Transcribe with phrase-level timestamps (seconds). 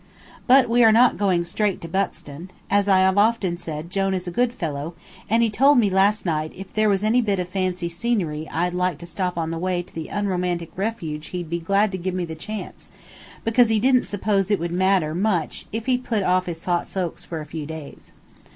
[0.47, 2.49] But we are not going straight to Buxton.
[2.71, 4.95] As I have often said, Jone is a good fellow,
[5.29, 8.73] and he told me last night if there was any bit of fancy scenery I'd
[8.73, 12.15] like to stop on the way to the unromantic refuge he'd be glad to give
[12.15, 12.87] me the chance,
[13.43, 17.23] because he didn't suppose it would matter much if he put off his hot soaks
[17.23, 18.11] for a few days.